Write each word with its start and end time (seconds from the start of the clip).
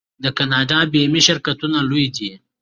د 0.23 0.25
کاناډا 0.37 0.79
بیمې 0.93 1.21
شرکتونه 1.27 1.77
لوی 1.89 2.05
دي. 2.15 2.31